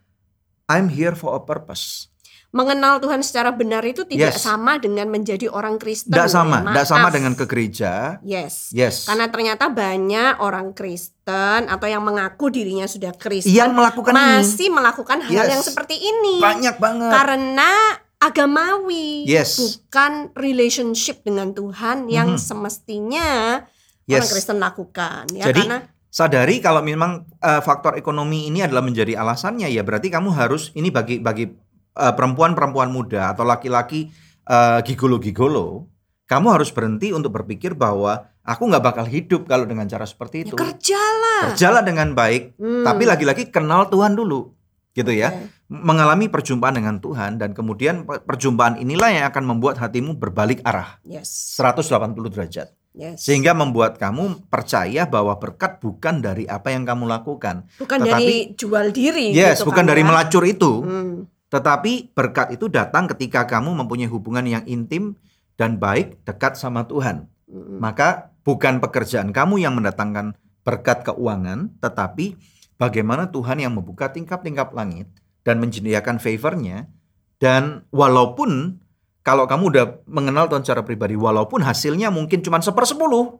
[0.71, 2.07] I'm here for a purpose.
[2.51, 4.43] Mengenal Tuhan secara benar itu tidak Yes.
[4.43, 6.11] sama dengan menjadi orang Kristen.
[6.11, 8.19] Tidak sama, tidak sama dengan ke gereja.
[8.27, 8.75] Yes.
[8.75, 9.07] Yes.
[9.07, 14.67] Karena ternyata banyak orang Kristen atau yang mengaku dirinya sudah Kristen yang melakukan ini masih
[14.67, 15.47] melakukan hal Yes.
[15.47, 16.43] yang seperti ini.
[16.43, 17.11] banyak banget.
[17.15, 17.71] Karena
[18.19, 19.55] agamawi, Yes.
[19.55, 22.39] bukan relationship dengan Tuhan yang Mhm.
[22.39, 24.27] semestinya orang Yes.
[24.27, 25.77] Kristen lakukan ya Jadi, karena
[26.11, 30.91] Sadari kalau memang eh, faktor ekonomi ini adalah menjadi alasannya ya berarti kamu harus ini
[30.91, 31.47] bagi bagi
[31.95, 34.11] eh, perempuan-perempuan muda atau laki-laki
[34.43, 35.87] eh, gigolo-gigolo,
[36.27, 40.51] kamu harus berhenti untuk berpikir bahwa aku nggak bakal hidup kalau dengan cara seperti ya
[40.51, 40.55] itu.
[40.55, 41.55] kerjalah.
[41.55, 42.83] Berjalan dengan baik, Hmm.
[42.83, 44.51] tapi lagi-lagi kenal Tuhan dulu,
[44.91, 45.31] gitu ya.
[45.31, 45.47] Oke.
[45.71, 50.99] Mengalami perjumpaan dengan Tuhan dan kemudian per- perjumpaan inilah yang akan membuat hatimu berbalik arah
[51.07, 51.55] Yes.
[51.55, 52.75] 180 derajat.
[52.91, 53.23] Yes.
[53.23, 57.63] Sehingga membuat kamu percaya bahwa berkat bukan dari apa yang kamu lakukan.
[57.79, 60.07] bukan tetapi- dari jual diri Yes, gitu bukan kan dari ya.
[60.11, 60.71] melacur itu.
[60.83, 61.15] Hmm.
[61.51, 65.15] Tetapi berkat itu datang ketika kamu mempunyai hubungan yang intim
[65.55, 67.27] dan baik dekat sama Tuhan.
[67.51, 67.79] Mm-mm.
[67.83, 70.31] Maka bukan pekerjaan kamu yang mendatangkan
[70.63, 72.39] berkat keuangan, tetapi
[72.79, 75.11] bagaimana Tuhan yang membuka tingkap-tingkap langit
[75.43, 76.87] dan menyediakan favornya.
[77.35, 78.79] Dan walaupun
[79.21, 83.37] kalau kamu udah mengenal Tuhan secara pribadi, walaupun hasilnya mungkin cuma sepersepuluh,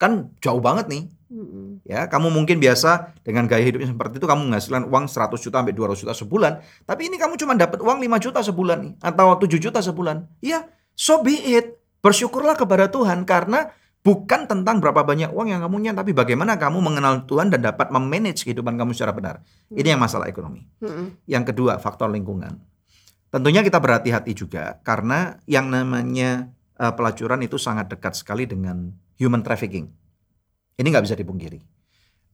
[0.00, 1.04] kan jauh banget nih.
[1.82, 5.58] Ya, kamu mungkin biasa dengan gaya hidup yang seperti itu kamu menghasilkan uang 100 juta
[5.60, 6.52] sampai 200 juta sebulan,
[6.86, 10.30] tapi ini kamu cuma dapat uang 5 juta sebulan nih atau 7 juta sebulan.
[10.38, 11.82] Ya, so be it.
[12.04, 16.78] Bersyukurlah kepada Tuhan karena bukan tentang berapa banyak uang yang kamu punya, tapi bagaimana kamu
[16.78, 19.40] mengenal Tuhan dan dapat memanage kehidupan kamu secara benar.
[19.72, 20.68] Ini yang masalah ekonomi.
[21.26, 22.60] Yang kedua, faktor lingkungan.
[23.34, 29.42] Tentunya kita berhati-hati juga karena yang namanya eh, pelacuran itu sangat dekat sekali dengan human
[29.42, 29.90] trafficking.
[30.78, 31.58] Ini nggak bisa dipungkiri.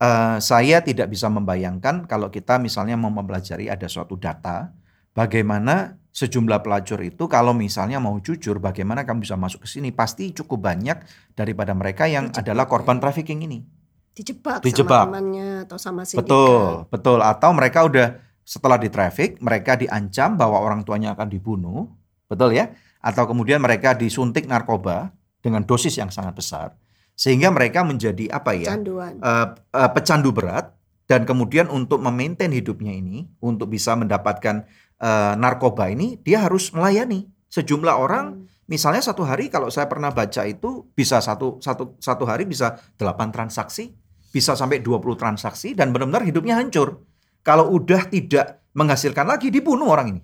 [0.01, 4.77] Eh, saya tidak bisa membayangkan kalau kita misalnya mau mempelajari ada suatu data
[5.17, 10.37] bagaimana sejumlah pelacur itu kalau misalnya mau jujur bagaimana kamu bisa masuk ke sini pasti
[10.37, 11.01] cukup banyak
[11.33, 12.71] daripada mereka yang Dijebak adalah ya.
[12.77, 13.65] korban trafficking ini.
[14.13, 15.07] Dijebak, Dijebak.
[15.07, 16.29] sama temannya atau sama sindikat.
[16.29, 17.19] Betul, betul.
[17.25, 18.09] Atau mereka udah
[18.51, 21.87] setelah di traffic, mereka diancam bahwa orang tuanya akan dibunuh,
[22.27, 22.75] betul ya?
[22.99, 26.75] Atau kemudian mereka disuntik narkoba dengan dosis yang sangat besar,
[27.15, 28.75] sehingga mereka menjadi apa ya?
[28.75, 29.23] Canduan.
[29.23, 30.75] eh, eh, pecandu berat
[31.07, 34.67] dan kemudian untuk memaintain hidupnya ini, untuk bisa mendapatkan
[34.99, 38.27] eh, narkoba ini, dia harus melayani sejumlah orang.
[38.35, 38.51] Hmm.
[38.67, 43.31] Misalnya satu hari kalau saya pernah baca itu bisa satu satu satu hari bisa 8
[43.31, 43.95] transaksi,
[44.35, 47.03] bisa sampai 20 transaksi dan benar-benar hidupnya hancur.
[47.41, 50.23] Kalau udah tidak menghasilkan lagi dibunuh orang ini.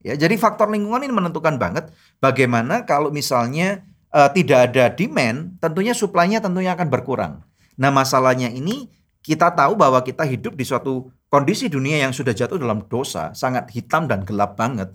[0.00, 1.92] Ya, jadi faktor lingkungan ini menentukan banget
[2.24, 7.44] bagaimana kalau misalnya eh, tidak ada demand, tentunya supply-nya tentunya akan berkurang.
[7.76, 8.88] Nah, masalahnya ini
[9.20, 13.68] kita tahu bahwa kita hidup di suatu kondisi dunia yang sudah jatuh dalam dosa, sangat
[13.76, 14.88] hitam dan gelap banget.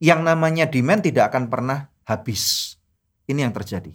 [0.00, 2.76] Yang namanya demand tidak akan pernah habis.
[3.28, 3.92] Ini yang terjadi.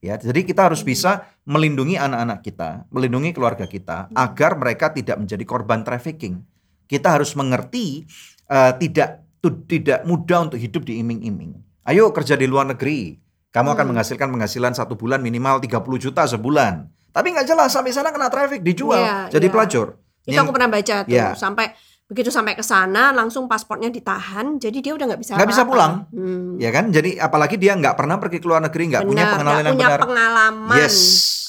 [0.00, 5.44] Ya, jadi kita harus bisa melindungi anak-anak kita, melindungi keluarga kita agar mereka tidak menjadi
[5.44, 6.40] korban trafficking.
[6.88, 8.08] Kita harus mengerti
[8.46, 11.54] eh, tidak tu- tidak mudah untuk hidup di iming-iming.
[11.86, 13.14] Ayo kerja di luar negeri.
[13.50, 13.90] Kamu akan Hmm.
[13.94, 16.88] menghasilkan penghasilan satu bulan minimal 30 juta sebulan.
[17.10, 19.52] Tapi nggak jelas sampai sana kena traffic dijual Iya, jadi iya.
[19.52, 19.86] pelacur.
[20.22, 21.28] Itu Yang- aku pernah baca tuh Ya.
[21.34, 21.66] sampai
[22.10, 26.10] begitu sampai ke sana langsung paspornya ditahan jadi dia udah nggak bisa Nggak bisa pulang.
[26.10, 26.58] Hmm.
[26.58, 26.90] Ya kan?
[26.90, 30.00] Jadi apalagi dia nggak pernah pergi ke luar negeri, nggak punya nggak yang punya benar.
[30.02, 30.98] pengalaman Yes.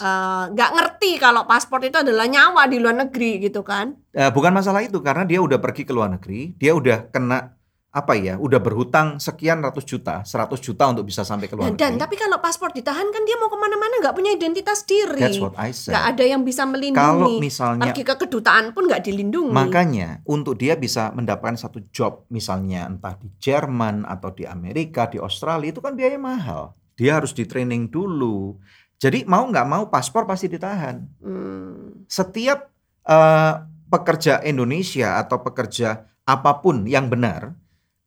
[0.02, 4.52] Eh, nggak ngerti kalau paspor itu adalah nyawa di luar negeri gitu kan Eh, bukan
[4.52, 7.56] masalah itu karena dia udah pergi ke luar negeri, dia udah kena
[7.92, 11.76] apa ya, udah berhutang sekian ratus juta, 100 juta untuk bisa sampai ke luar dan,
[11.76, 12.04] dan negeri.
[12.08, 15.60] tapi kalau paspor ditahan kan dia mau ke mana-mana nggak punya identitas diri That's what
[15.60, 15.92] I said.
[15.92, 20.56] nggak ada yang bisa Kalau melindungi misalnya pergi ke kedutaan pun nggak dilindungi Makanya untuk
[20.56, 25.84] dia bisa mendapatkan satu job misalnya entah di Jerman atau di Amerika, di Australia itu
[25.84, 26.72] kan biaya mahal.
[26.96, 28.56] Dia harus di training dulu.
[29.04, 30.96] Jadi mau nggak mau paspor pasti ditahan.
[31.20, 32.08] Hmm.
[32.08, 32.72] Setiap
[33.04, 33.54] eh,
[33.92, 37.52] pekerja Indonesia atau pekerja apa pun yang benar,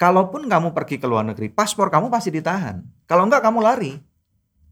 [0.01, 2.83] kalaupun kamu pergi ke luar negeri, paspor kamu pasti ditahan.
[3.07, 3.93] Kalau nggak kamu lari.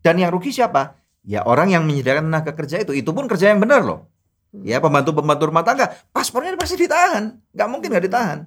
[0.02, 0.98] Dan yang rugi siapa?
[1.22, 2.90] Ya orang yang menyediakan tenaga kerja itu.
[2.90, 4.10] Itu pun kerja yang benar loh.
[4.52, 8.44] Ya pembantu-pembantu rumah tangga, paspornya pasti ditahan, nggak mungkin nggak ditahan.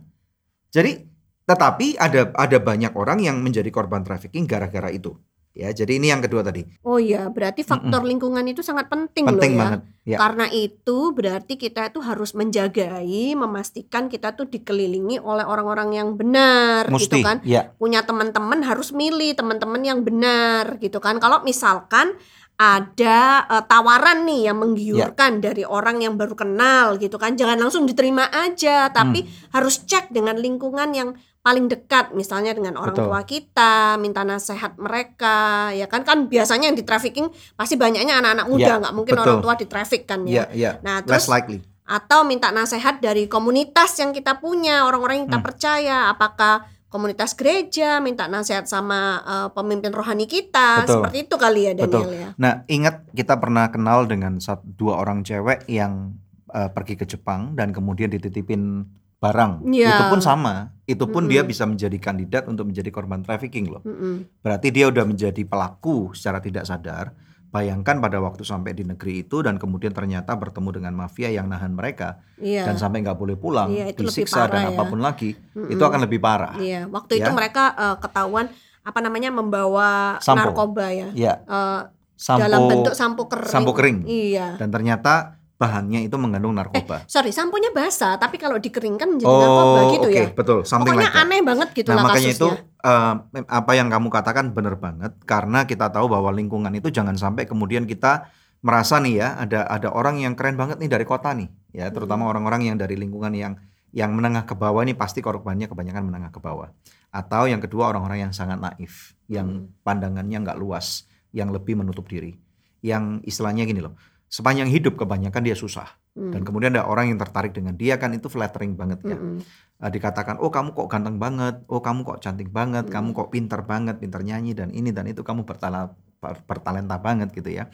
[0.70, 1.02] Jadi,
[1.50, 5.18] tetapi ada ada banyak orang yang menjadi korban trafficking gara-gara itu.
[5.56, 9.56] Ya, jadi ini yang kedua tadi, oh iya berarti faktor lingkungan itu sangat penting, penting
[9.56, 9.82] loh ya banget.
[10.06, 16.14] Ya, Karena itu berarti kita itu harus menjagai, memastikan kita tuh dikelilingi oleh orang-orang yang
[16.14, 17.08] benar, mesti.
[17.08, 17.40] gitu kan.
[17.42, 21.18] Ya, Punya teman-teman harus milih teman-teman yang benar, gitu kan.
[21.24, 22.20] Kalau misalkan
[22.56, 27.36] ada eh, tawaran nih yang menggiurkan dari orang yang baru kenal, gitu kan.
[27.36, 29.32] Jangan langsung diterima aja, tapi Hmm.
[29.54, 31.10] harus cek dengan lingkungan yang
[31.46, 33.06] paling dekat, misalnya dengan orang Betul.
[33.12, 36.02] tua kita, minta nasihat mereka, ya kan.
[36.02, 39.26] Kan biasanya yang di trafficking pasti banyaknya anak-anak muda, Ya, nggak mungkin betul.
[39.30, 40.50] orang tua di traffic kan ya.
[40.50, 40.72] ya, ya.
[40.82, 41.60] Nah, Less terus likely.
[41.86, 45.48] atau minta nasihat dari komunitas yang kita punya, orang-orang yang kita Hmm.
[45.54, 51.04] percaya, apakah komunitas gereja minta nasihat sama eh, pemimpin rohani kita, Betul.
[51.04, 52.08] seperti itu kali ya Daniel Betul.
[52.16, 52.30] ya.
[52.40, 56.16] Nah, ingat kita pernah kenal dengan sat- dua orang cewek yang
[56.56, 58.88] eh, pergi ke Jepang dan kemudian dititipin
[59.20, 59.68] barang.
[59.68, 59.92] Iya.
[59.92, 60.72] Itu pun sama.
[60.86, 61.52] Itu pun dia Mm-mm.
[61.52, 63.82] bisa menjadi kandidat untuk menjadi korban trafficking loh.
[63.84, 64.40] Mm-mm.
[64.40, 67.12] Berarti dia udah menjadi pelaku secara tidak sadar.
[67.56, 71.72] Bayangkan pada waktu sampai di negeri itu dan kemudian ternyata bertemu dengan mafia yang nahan
[71.72, 72.68] mereka Iya.
[72.68, 74.70] dan sampai nggak boleh pulang, Iya, itu lebih disiksa dan ya.
[74.76, 75.72] apa pun lagi, Mm-mm.
[75.72, 76.60] itu akan lebih parah.
[76.60, 77.32] Iya, waktu itu Ya.
[77.32, 78.52] mereka eh, ketahuan
[78.84, 80.52] apa namanya membawa Sampo.
[80.52, 81.08] narkoba ya.
[81.16, 81.82] Ya, Eh,
[82.20, 83.48] sampo dalam bentuk sampo kering.
[83.48, 83.98] sampo kering.
[84.04, 84.60] Iya.
[84.60, 87.08] dan ternyata bahannya itu mengandung narkoba.
[87.08, 90.28] Sorry, samponya basah, tapi kalau dikeringkan menjadi narkoba gitu oke, ya.
[90.36, 90.58] betul.
[90.68, 91.26] Something Pokoknya like that.
[91.32, 92.84] aneh banget gitu Nah lah makanya itu kasusnya.
[92.84, 93.14] eh,
[93.48, 97.88] apa yang kamu katakan benar banget karena kita tahu bahwa lingkungan itu jangan sampai kemudian
[97.88, 98.28] kita
[98.60, 102.26] merasa nih ya ada ada orang yang keren banget nih dari kota nih ya terutama
[102.26, 103.54] orang-orang yang dari lingkungan yang
[103.94, 106.74] yang menengah ke bawah ini pasti korbannya kebanyakan menengah ke bawah
[107.14, 112.36] atau yang kedua orang-orang yang sangat naif yang pandangannya nggak luas yang lebih menutup diri
[112.82, 113.94] yang istilahnya gini loh
[114.36, 116.32] sepanjang hidup kebanyakan dia susah Hmm.
[116.32, 119.44] dan kemudian ada orang yang tertarik dengan dia kan itu flattering banget ya Mm-mm.
[119.84, 123.18] uh, dikatakan oh kamu kok ganteng banget, oh kamu kok cantik banget, kamu Hmm.
[123.20, 125.92] kok pintar banget, pintar nyanyi dan ini dan itu kamu bertala,
[126.24, 127.68] ber- bertalenta banget gitu ya.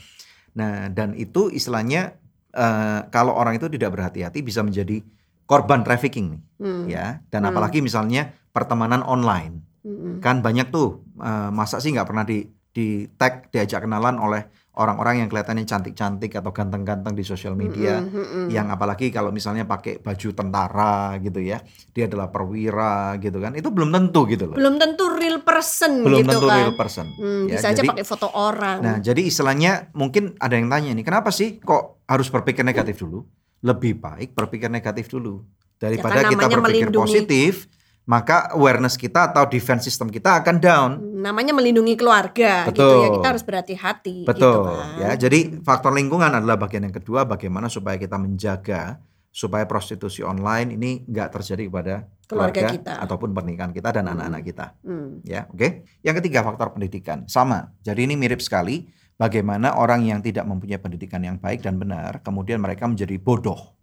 [0.58, 2.18] Nah dan itu istilahnya
[2.58, 5.06] uh, kalau orang itu tidak berhati-hati bisa menjadi
[5.46, 6.86] korban trafficking nih Hmm.
[6.90, 7.06] ya.
[7.30, 7.54] Dan Hmm.
[7.54, 10.18] apalagi misalnya pertemanan online Mm-mm.
[10.18, 12.42] kan banyak tuh uh, masa sih nggak pernah di
[12.74, 18.16] di tag diajak kenalan oleh orang-orang yang kelihatannya cantik-cantik atau ganteng-ganteng di sosial media Mm-mm,
[18.16, 18.46] mm-mm.
[18.48, 23.68] yang apalagi kalau misalnya pakai baju tentara gitu ya dia adalah perwira gitu kan itu
[23.68, 26.58] belum tentu gitu loh belum tentu real person belum gitu tentu kan.
[26.58, 28.80] real person Hmm, Ya, bisa aja jadi- pakai foto orang.
[28.80, 33.28] nah jadi istilahnya mungkin ada yang tanya nih kenapa sih kok harus berpikir negatif dulu
[33.62, 35.44] lebih baik berpikir negatif dulu
[35.76, 37.04] daripada kan kita berpikir melindungi.
[37.04, 37.68] positif
[38.04, 40.90] maka awareness kita atau defense system kita akan down
[41.22, 42.98] namanya melindungi keluarga gitu Betul.
[42.98, 44.98] ya kita harus berhati-hati Betul gitu kan.
[44.98, 45.10] ya.
[45.16, 48.98] Jadi faktor lingkungan adalah bagian yang kedua bagaimana supaya kita menjaga
[49.32, 51.96] supaya prostitusi online ini nggak terjadi kepada
[52.28, 52.94] Keluarga keluarga, kita.
[53.00, 54.14] ataupun pernikahan kita dan Hmm.
[54.18, 54.66] anak-anak kita.
[54.84, 55.20] Hmm.
[55.24, 55.68] Ya, oke.
[56.00, 57.72] Yang ketiga faktor pendidikan sama.
[57.80, 62.60] Jadi ini mirip sekali bagaimana orang yang tidak mempunyai pendidikan yang baik dan benar kemudian
[62.60, 63.76] mereka menjadi bodoh.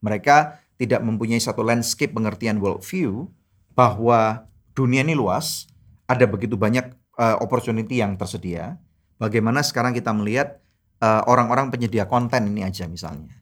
[0.00, 0.36] Mereka
[0.76, 3.26] tidak mempunyai satu landscape pengertian worldview
[3.76, 5.68] bahwa dunia ini luas,
[6.08, 8.80] ada begitu banyak uh, opportunity yang tersedia.
[9.20, 10.58] Bagaimana sekarang kita melihat
[11.04, 13.36] uh, orang-orang penyedia konten ini aja misalnya.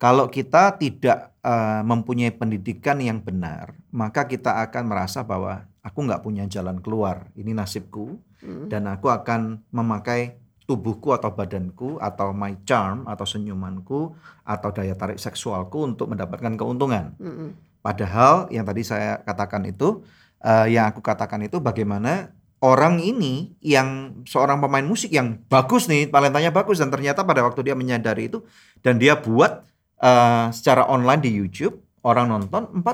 [0.00, 6.24] Kalau kita tidak uh, mempunyai pendidikan yang benar, maka kita akan merasa bahwa aku nggak
[6.24, 7.28] punya jalan keluar.
[7.36, 8.72] Ini nasibku Hmm.
[8.72, 15.20] dan aku akan memakai tubuhku atau badanku atau my charm atau senyumanku atau daya tarik
[15.20, 17.12] seksualku untuk mendapatkan keuntungan.
[17.20, 17.50] Mm-mm.
[17.80, 20.04] Padahal yang tadi saya katakan itu,
[20.38, 22.28] eh, yang aku katakan itu bagaimana
[22.60, 27.60] orang ini yang seorang pemain musik yang bagus nih, talentanya bagus dan ternyata pada waktu
[27.62, 28.44] dia menyadari itu
[28.78, 29.64] dan dia buat
[29.96, 32.84] eh, secara online di YouTube, orang nonton 4,4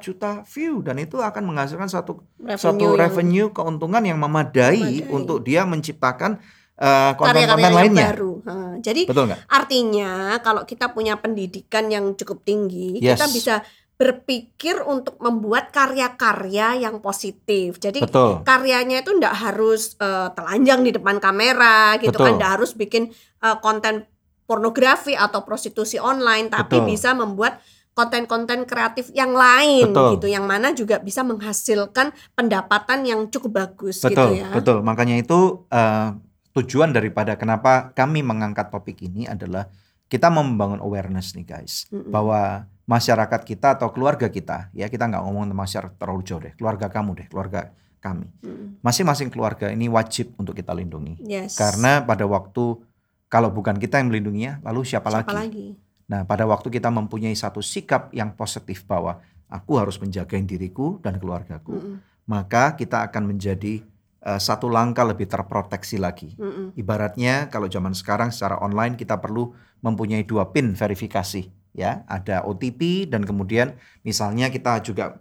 [0.00, 5.10] juta view dan itu akan menghasilkan satu satu Revenue yang- revenue keuntungan yang memadai, Memadai.
[5.10, 6.38] untuk dia menciptakan
[6.72, 8.06] eh, konten-konten yang lainnya.
[8.10, 8.32] baru.
[8.42, 13.18] Ha, jadi Betul artinya kalau kita punya pendidikan yang cukup tinggi, Yes.
[13.18, 13.54] kita bisa
[14.02, 17.78] berpikir untuk membuat karya-karya yang positif.
[17.78, 18.42] Jadi Betul.
[18.42, 22.26] karyanya itu ndak harus eh, telanjang di depan kamera gitu Betul.
[22.26, 24.10] kan, ndak harus bikin eh, konten
[24.42, 26.90] pornografi atau prostitusi online, tapi Betul.
[26.90, 27.62] bisa membuat
[27.94, 30.18] konten-konten kreatif yang lain Betul.
[30.18, 34.48] gitu, yang mana juga bisa menghasilkan pendapatan yang cukup bagus Betul, gitu ya.
[34.50, 34.82] betul.
[34.82, 36.10] Makanya itu eh,
[36.58, 39.70] tujuan daripada kenapa kami mengangkat topik ini adalah
[40.10, 42.10] kita membangun awareness nih guys, Mm-mm.
[42.10, 46.52] bahwa masyarakat kita atau keluarga kita, ya kita nggak ngomong tentang masyarakat terlalu jauh deh,
[46.58, 47.70] keluarga kamu deh, keluarga
[48.02, 48.82] kami, Mm.
[48.82, 51.54] masing-masing keluarga ini wajib untuk kita lindungi, Yes.
[51.54, 52.82] karena pada waktu
[53.30, 55.38] kalau bukan kita yang melindunginya, lalu siapa, Siapa lagi?
[55.48, 55.66] lagi?
[56.10, 61.16] Nah, pada waktu kita mempunyai satu sikap yang positif bahwa aku harus menjaga diriku dan
[61.16, 61.96] keluargaku, Mm-mm.
[62.26, 63.80] maka kita akan menjadi
[64.22, 66.38] eh, satu langkah lebih terproteksi lagi.
[66.38, 66.78] Mm-mm.
[66.78, 69.50] Ibaratnya kalau zaman sekarang secara online kita perlu
[69.82, 75.20] mempunyai dua pin verifikasi ya, ada OTP dan kemudian misalnya kita juga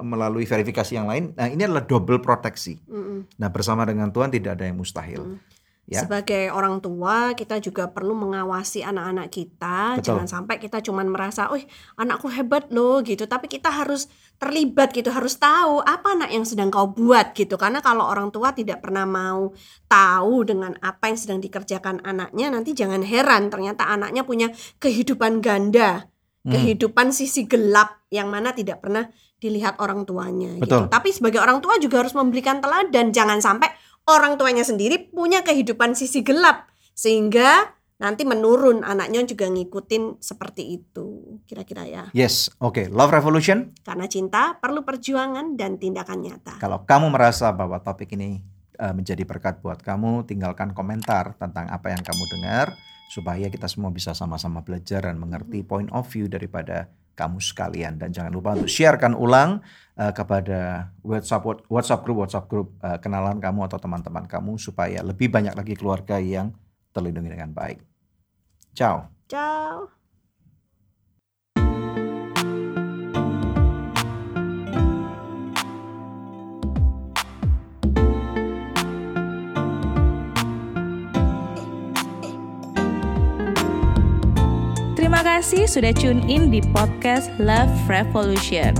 [0.00, 1.36] melalui verifikasi yang lain.
[1.36, 2.80] Nah, ini adalah double proteksi.
[2.88, 3.28] Mm-mm.
[3.36, 5.36] Nah, bersama dengan Tuhan tidak ada yang mustahil.
[5.36, 5.57] Mm.
[5.88, 6.04] Ya.
[6.04, 9.96] Sebagai orang tua, kita juga perlu mengawasi anak-anak kita.
[9.96, 10.04] Betul.
[10.04, 11.56] Jangan sampai kita cuman merasa, "Oh,
[11.96, 13.24] anakku hebat loh." gitu.
[13.24, 14.04] Tapi kita harus
[14.36, 17.56] terlibat gitu, harus tahu apa anak yang sedang kau buat gitu.
[17.56, 19.56] Karena kalau orang tua tidak pernah mau
[19.88, 24.52] tahu dengan apa yang sedang dikerjakan anaknya, nanti jangan heran ternyata anaknya punya
[24.84, 26.04] kehidupan ganda,
[26.44, 26.52] Hmm.
[26.52, 29.08] kehidupan sisi gelap yang mana tidak pernah
[29.40, 30.68] dilihat orang tuanya gitu.
[30.68, 30.82] Betul.
[30.92, 33.70] Tapi sebagai orang tua juga harus memberikan teladan, jangan sampai
[34.08, 36.64] orang tuanya sendiri punya kehidupan sisi gelap
[36.96, 42.88] sehingga nanti menurun anaknya juga ngikutin seperti itu kira-kira ya Yes, oke.
[42.88, 43.74] Love Revolution.
[43.82, 48.38] karena cinta perlu perjuangan dan tindakan nyata Kalau kamu merasa bahwa topik ini
[48.78, 52.70] eh, menjadi berkat buat kamu, tinggalkan komentar tentang apa yang kamu dengar
[53.10, 56.86] supaya kita semua bisa sama-sama belajar dan mengerti point of view daripada
[57.18, 59.58] kamu sekalian dan jangan lupa untuk sharekan ulang
[59.98, 65.26] eh, kepada WhatsApp WhatsApp group WhatsApp group eh, kenalan kamu atau teman-teman kamu supaya lebih
[65.26, 66.54] banyak lagi keluarga yang
[66.94, 67.82] terlindungi dengan baik.
[68.78, 69.10] Ciao.
[69.26, 69.97] ciao
[85.18, 88.70] Terima kasih sudah tune in di podcast Love Revolution.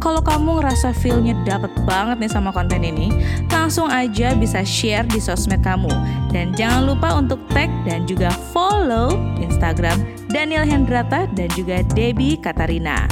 [0.00, 3.12] Kalau kamu ngerasa feel-nya dapet banget nih sama konten ini,
[3.52, 5.92] langsung aja bisa share di sosmed kamu.
[6.32, 9.12] Dan jangan lupa untuk tag dan juga follow
[9.44, 10.00] Instagram
[10.32, 13.04] Daniel Hendrata dan juga Debbie Katarina.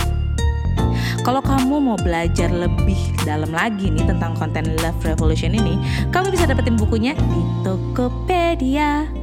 [1.21, 5.77] Kalau kamu mau belajar lebih dalam lagi nih tentang konten Love Revolution ini,
[6.09, 9.20] kamu bisa dapetin bukunya di Tokopedia.